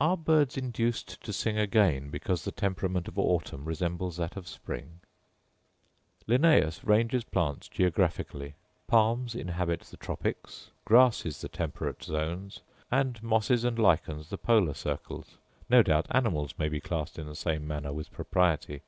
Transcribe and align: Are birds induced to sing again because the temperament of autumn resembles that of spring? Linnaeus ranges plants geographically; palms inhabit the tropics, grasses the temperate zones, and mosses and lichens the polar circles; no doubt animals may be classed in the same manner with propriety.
Are 0.00 0.16
birds 0.16 0.56
induced 0.56 1.20
to 1.24 1.32
sing 1.32 1.58
again 1.58 2.08
because 2.08 2.44
the 2.44 2.52
temperament 2.52 3.08
of 3.08 3.18
autumn 3.18 3.64
resembles 3.64 4.16
that 4.16 4.36
of 4.36 4.46
spring? 4.46 5.00
Linnaeus 6.28 6.84
ranges 6.84 7.24
plants 7.24 7.68
geographically; 7.68 8.54
palms 8.86 9.34
inhabit 9.34 9.80
the 9.80 9.96
tropics, 9.96 10.70
grasses 10.84 11.40
the 11.40 11.48
temperate 11.48 12.04
zones, 12.04 12.60
and 12.92 13.20
mosses 13.24 13.64
and 13.64 13.76
lichens 13.76 14.28
the 14.30 14.38
polar 14.38 14.74
circles; 14.74 15.36
no 15.68 15.82
doubt 15.82 16.06
animals 16.12 16.54
may 16.58 16.68
be 16.68 16.78
classed 16.78 17.18
in 17.18 17.26
the 17.26 17.34
same 17.34 17.66
manner 17.66 17.92
with 17.92 18.12
propriety. 18.12 18.82